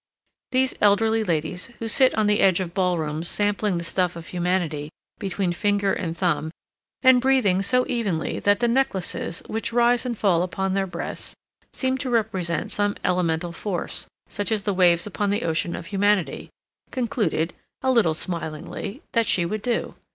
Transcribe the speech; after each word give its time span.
Those 0.51 0.73
elderly 0.81 1.23
ladies, 1.23 1.67
who 1.77 1.87
sit 1.87 2.15
on 2.15 2.25
the 2.25 2.39
edge 2.39 2.59
of 2.59 2.73
ballrooms 2.73 3.27
sampling 3.27 3.77
the 3.77 3.83
stuff 3.83 4.15
of 4.15 4.25
humanity 4.25 4.89
between 5.19 5.53
finger 5.53 5.93
and 5.93 6.17
thumb 6.17 6.49
and 7.03 7.21
breathing 7.21 7.61
so 7.61 7.85
evenly 7.87 8.39
that 8.39 8.61
the 8.61 8.67
necklaces, 8.67 9.43
which 9.45 9.71
rise 9.71 10.03
and 10.03 10.17
fall 10.17 10.41
upon 10.41 10.73
their 10.73 10.87
breasts, 10.87 11.35
seem 11.71 11.99
to 11.99 12.09
represent 12.09 12.71
some 12.71 12.95
elemental 13.05 13.51
force, 13.51 14.07
such 14.27 14.51
as 14.51 14.63
the 14.63 14.73
waves 14.73 15.05
upon 15.05 15.29
the 15.29 15.43
ocean 15.43 15.75
of 15.75 15.85
humanity, 15.85 16.49
concluded, 16.89 17.53
a 17.83 17.91
little 17.91 18.15
smilingly, 18.15 19.03
that 19.13 19.27
she 19.27 19.45
would 19.45 19.61
do. 19.61 19.93